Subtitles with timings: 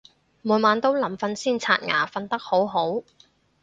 [0.41, 3.03] 每晚都臨瞓先刷牙，瞓得好好